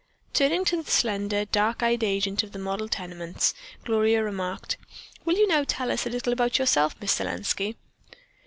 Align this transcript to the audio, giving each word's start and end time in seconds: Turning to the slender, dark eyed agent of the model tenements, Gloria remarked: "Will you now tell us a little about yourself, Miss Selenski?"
Turning 0.33 0.65
to 0.65 0.81
the 0.81 0.89
slender, 0.89 1.45
dark 1.45 1.83
eyed 1.83 2.03
agent 2.03 2.41
of 2.41 2.53
the 2.53 2.57
model 2.57 2.87
tenements, 2.89 3.53
Gloria 3.85 4.23
remarked: 4.23 4.75
"Will 5.25 5.35
you 5.37 5.47
now 5.47 5.63
tell 5.63 5.91
us 5.91 6.07
a 6.07 6.09
little 6.09 6.33
about 6.33 6.57
yourself, 6.57 6.95
Miss 6.99 7.13
Selenski?" 7.19 7.75